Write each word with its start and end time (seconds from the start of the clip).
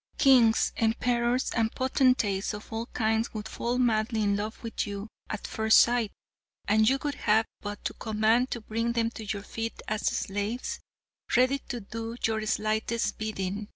Kings, 0.17 0.71
emperors 0.77 1.51
and 1.51 1.71
potentates 1.73 2.55
of 2.55 2.73
all 2.73 2.87
kinds 2.87 3.35
would 3.35 3.47
fall 3.47 3.77
madly 3.77 4.23
in 4.23 4.35
love 4.35 4.63
with 4.63 4.87
you 4.87 5.07
at 5.29 5.45
first 5.45 5.79
sight, 5.79 6.11
and 6.67 6.89
you 6.89 6.97
would 7.03 7.13
have 7.13 7.45
but 7.61 7.85
to 7.85 7.93
command 7.93 8.49
to 8.49 8.61
bring 8.61 8.93
them 8.93 9.11
to 9.11 9.23
your 9.25 9.43
feet 9.43 9.79
as 9.87 10.07
slaves 10.07 10.79
ready 11.37 11.59
to 11.69 11.81
do 11.81 12.15
your 12.25 12.43
slightest 12.47 13.19
bidding. 13.19 13.67